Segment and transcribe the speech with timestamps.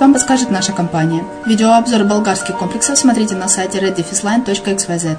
[0.00, 1.22] вам подскажет наша компания.
[1.44, 5.18] Видеообзор болгарских комплексов смотрите на сайте reddefisline.xyz.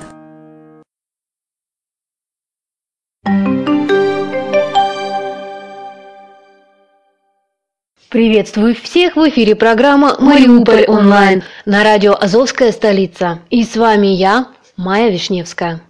[8.10, 13.40] Приветствую всех в эфире программа «Мариуполь онлайн» на радио «Азовская столица».
[13.52, 15.82] И с вами я, Майя Вишневская.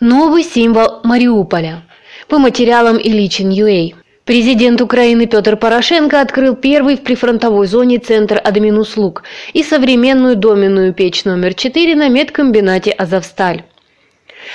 [0.00, 1.82] Новый символ Мариуполя.
[2.28, 4.05] По материалам Ильичин.ua.
[4.26, 11.24] Президент Украины Петр Порошенко открыл первый в прифронтовой зоне центр админуслуг и современную доменную печь
[11.24, 13.62] номер 4 на медкомбинате «Азовсталь».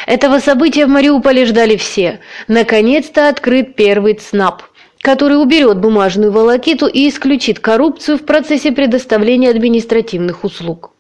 [0.08, 2.20] Этого события в Мариуполе ждали все.
[2.50, 4.64] Наконец-то открыт первый ЦНАП,
[5.00, 10.92] который уберет бумажную волокиту и исключит коррупцию в процессе предоставления административных услуг.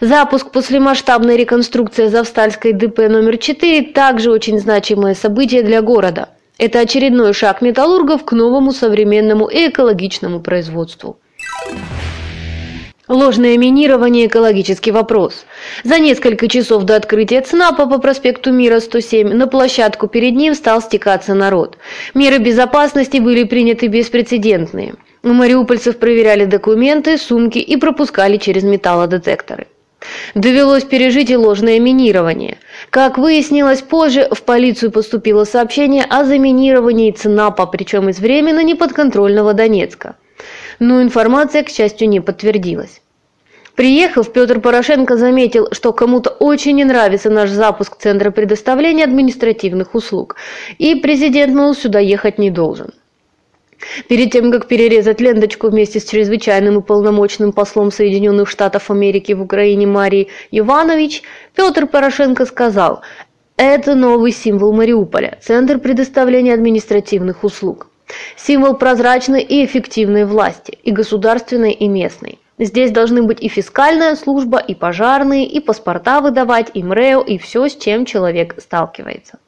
[0.00, 6.28] Запуск после масштабной реконструкции Завстальской ДП номер 4 также очень значимое событие для города.
[6.64, 11.18] Это очередной шаг металлургов к новому современному и экологичному производству.
[13.08, 15.44] Ложное минирование– экологический вопрос.
[15.82, 20.80] За несколько часов до открытия ЦНАПа по проспекту Мира 107 на площадку перед ним стал
[20.80, 21.78] стекаться народ.
[22.14, 24.94] Меры безопасности были приняты беспрецедентные.
[25.24, 29.66] У мариупольцев проверяли документы, сумки и пропускали через металлодетекторы.
[30.34, 32.58] Довелось пережить и ложное минирование.
[32.90, 40.16] Как выяснилось позже, в полицию поступило сообщение о заминировании ЦНАПа, причем из временно неподконтрольного Донецка.
[40.78, 43.00] Но информация, к счастью, не подтвердилась.
[43.74, 50.36] Приехав, Петр Порошенко заметил, что кому-то очень не нравится наш запуск Центра предоставления административных услуг,
[50.78, 52.92] и президент, мол, сюда ехать не должен.
[54.08, 59.42] Перед тем, как перерезать ленточку вместе с чрезвычайным и полномочным послом Соединенных Штатов Америки в
[59.42, 61.22] Украине Марией Иванович,
[61.54, 63.02] Петр Порошенко сказал,
[63.56, 67.88] это новый символ Мариуполя, Центр предоставления административных услуг.
[68.36, 72.38] Символ прозрачной и эффективной власти, и государственной, и местной.
[72.58, 77.68] Здесь должны быть и фискальная служба, и пожарные, и паспорта выдавать, и МРЭО, и все,
[77.68, 79.38] с чем человек сталкивается.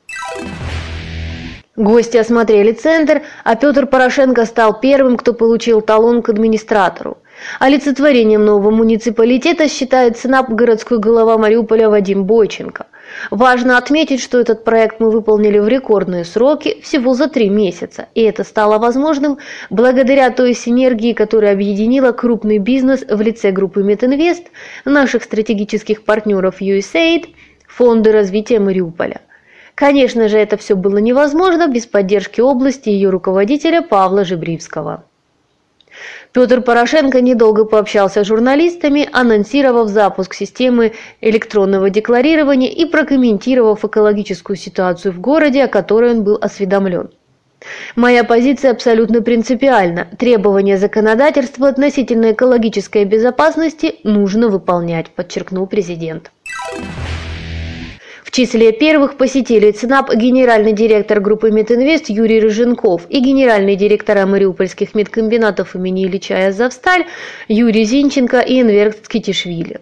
[1.76, 7.18] Гости осмотрели центр, а Петр Порошенко стал первым, кто получил талон к администратору.
[7.58, 12.86] Олицетворением нового муниципалитета считает СНАП городской голова Мариуполя Вадим Бойченко.
[13.32, 18.22] Важно отметить, что этот проект мы выполнили в рекордные сроки, всего за три месяца, и
[18.22, 19.38] это стало возможным
[19.68, 24.44] благодаря той синергии, которая объединила крупный бизнес в лице группы Метинвест,
[24.84, 27.34] наших стратегических партнеров USAID,
[27.66, 29.20] Фонда развития Мариуполя.
[29.74, 35.04] Конечно же, это все было невозможно без поддержки области и ее руководителя Павла Жибривского.
[36.32, 45.12] Петр Порошенко недолго пообщался с журналистами, анонсировав запуск системы электронного декларирования и прокомментировав экологическую ситуацию
[45.12, 47.10] в городе, о которой он был осведомлен.
[47.96, 50.08] Моя позиция абсолютно принципиальна.
[50.18, 56.30] Требования законодательства относительно экологической безопасности нужно выполнять, подчеркнул президент
[58.34, 65.76] числе первых посетили ЦНАП генеральный директор группы Метинвест Юрий Рыженков и генеральные директора мариупольских медкомбинатов
[65.76, 67.06] имени Ильича Завсталь
[67.46, 69.80] Юрий Зинченко и Энверт Скитишвили.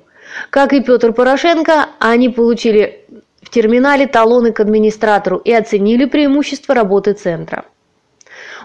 [0.50, 3.00] Как и Петр Порошенко, они получили
[3.40, 7.64] в терминале талоны к администратору и оценили преимущества работы центра.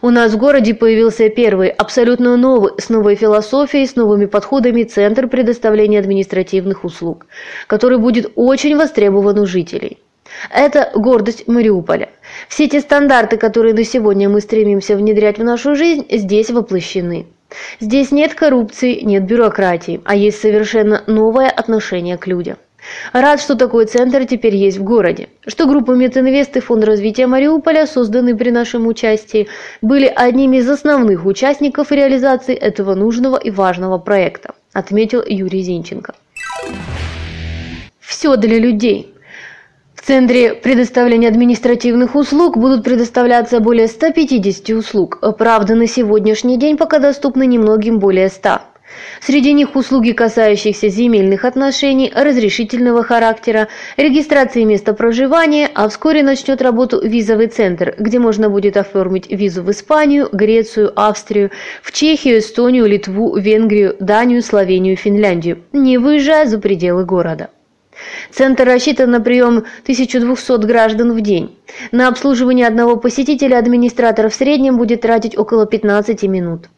[0.02, 5.28] У нас в городе появился первый, абсолютно новый, с новой философией, с новыми подходами центр
[5.28, 7.26] предоставления административных услуг,
[7.66, 9.98] который будет очень востребован у жителей.
[10.54, 12.10] Это гордость Мариуполя.
[12.48, 17.26] Все те стандарты, которые на сегодня мы стремимся внедрять в нашу жизнь, здесь воплощены.
[17.80, 22.58] Здесь нет коррупции, нет бюрократии, а есть совершенно новое отношение к людям.
[23.14, 27.86] Рад, что такой центр теперь есть в городе, что группа Метинвест и Фонд развития Мариуполя,
[27.86, 29.48] созданные при нашем участии,
[29.82, 36.16] были одними из основных участников реализации этого нужного и важного проекта, отметил Юрий Зинченко.
[38.00, 39.14] Все для людей.
[39.94, 45.20] В Центре предоставления административных услуг будут предоставляться более 150 услуг.
[45.38, 48.62] Правда, на сегодняшний день пока доступны немногим более 100.
[49.22, 53.68] Среди них услуги, касающиеся земельных отношений, разрешительного характера,
[53.98, 59.72] регистрации места проживания, а вскоре начнет работу визовый центр, где можно будет оформить визу в
[59.72, 61.52] Испанию, Грецию, Австрию,
[61.82, 67.50] в Чехию, Эстонию, Литву, Венгрию, Данию, Словению, Финляндию, не выезжая за пределы города.
[68.32, 71.58] Центр рассчитан на прием 1200 граждан в день.
[71.92, 76.70] На обслуживание одного посетителя администратор в среднем будет тратить около 15 минут.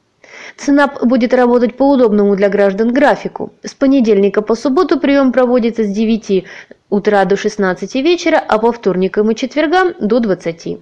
[0.59, 3.53] ЦНАП будет работать по удобному для граждан графику.
[3.63, 6.45] С понедельника по субботу прием проводится с 9
[6.89, 10.77] утра до 16 вечера, а по вторникам и четвергам до 20.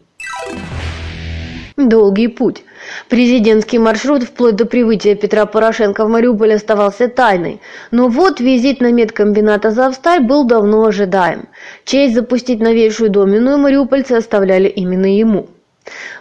[1.78, 2.64] Долгий путь.
[3.08, 7.62] Президентский маршрут вплоть до прибытия Петра Порошенко в Мариуполь оставался тайной.
[7.92, 11.50] Но вот визит на медкомбинат «Азовсталь» был давно ожидаем.
[11.86, 15.50] Честь запустить новейшую доменную мариупольцы оставляли именно ему.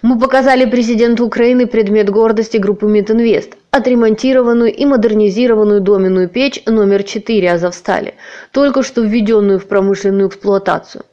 [0.02, 7.52] Мы показали президенту Украины предмет гордости группы Мидинвест– отремонтированную и модернизированную доменную печь номер 4
[7.52, 8.14] Азовстали,
[8.52, 11.04] только что введенную в промышленную эксплуатацию.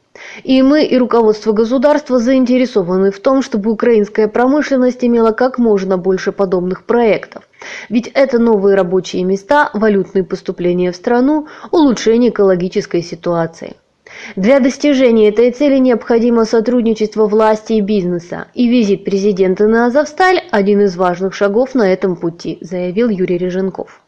[0.44, 6.32] И мы, и руководство государства заинтересованы в том, чтобы украинская промышленность имела как можно больше
[6.32, 7.44] подобных проектов.
[7.90, 13.76] Ведь это новые рабочие места, валютные поступления в страну, улучшение экологической ситуации.
[14.36, 20.82] Для достижения этой цели необходимо сотрудничество власти и бизнеса, и визит президента на Азовсталь– один
[20.82, 24.02] из важных шагов на этом пути, заявил Юрий Реженков.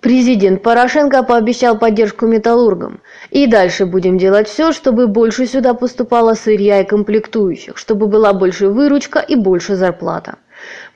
[0.00, 3.00] Президент Порошенко пообещал поддержку металлургам.
[3.30, 8.68] И дальше будем делать все, чтобы больше сюда поступало сырья и комплектующих, чтобы была больше
[8.68, 10.36] выручка и больше зарплата.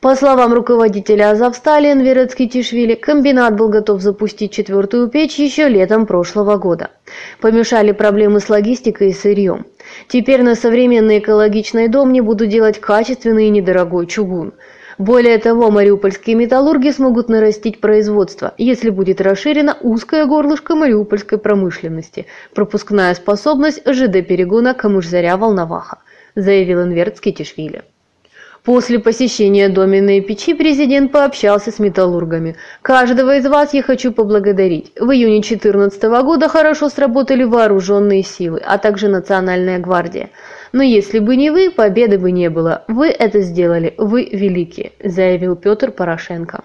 [0.01, 6.57] По словам руководителя Азовстали Энвера Цкитишвили, комбинат был готов запустить четвертую печь еще летом прошлого
[6.57, 6.89] года.
[7.41, 9.67] Помешали проблемы с логистикой и сырьем.
[10.09, 14.55] Теперь на современный экологичный дом не будут делать качественный и недорогой чугун.
[14.97, 23.15] Более того, мариупольские металлурги смогут нарастить производство, если будет расширена узкое горлышко мариупольской промышленности, пропускная
[23.15, 25.99] способность ЖД-перегона Камыш-Заря-Волноваха,
[26.35, 27.83] заявил Энверт Скитишвили.
[28.65, 32.57] После посещения доменной печи президент пообщался с металлургами.
[32.83, 34.93] «Каждого из вас я хочу поблагодарить.
[35.01, 40.29] В июне 2014 года хорошо сработали вооруженные силы, а также Национальная гвардия.
[40.73, 42.85] Но если бы не вы, победы бы не было.
[42.87, 46.63] Вы это сделали, вы великие», заявил Петр Порошенко.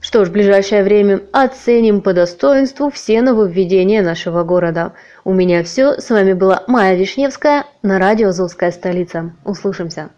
[0.00, 4.92] Что ж, в ближайшее время оценим по достоинству все нововведения нашего города.
[5.24, 6.00] У меня все.
[6.00, 9.32] С вами была Майя Вишневская на радио «Азовская столица».
[9.44, 10.08] Услышимся.